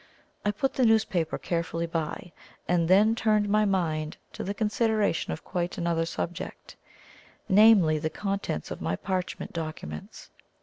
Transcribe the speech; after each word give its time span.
I 0.43 0.49
put 0.49 0.73
the 0.73 0.83
newspaper 0.83 1.37
carefully 1.37 1.85
by, 1.85 2.31
and 2.67 2.87
then 2.87 3.13
turned 3.13 3.47
my 3.47 3.65
mind 3.65 4.17
to 4.33 4.43
the 4.43 4.55
consideration 4.55 5.31
of 5.31 5.43
quite 5.43 5.77
another 5.77 6.07
subject 6.07 6.75
namely, 7.47 7.99
the 7.99 8.09
contents 8.09 8.71
of 8.71 8.81
my 8.81 8.95
parchment 8.95 9.53
documents. 9.53 10.31